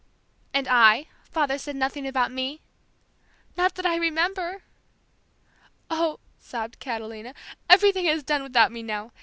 [0.55, 1.05] '""And I?
[1.31, 2.59] Father said nothing about me?"
[3.55, 4.63] "Not that I remember."
[5.91, 7.35] "Oh," sobbed Catalina,
[7.69, 9.11] "everything is done without me now!